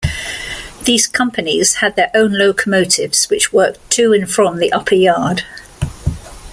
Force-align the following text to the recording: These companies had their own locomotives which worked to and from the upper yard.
These 0.81 1.05
companies 1.05 1.75
had 1.75 1.95
their 1.95 2.09
own 2.15 2.33
locomotives 2.35 3.29
which 3.29 3.53
worked 3.53 3.87
to 3.91 4.13
and 4.13 4.27
from 4.27 4.57
the 4.57 4.71
upper 4.73 4.95
yard. 4.95 5.43